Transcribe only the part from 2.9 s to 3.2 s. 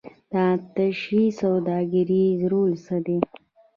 دی؟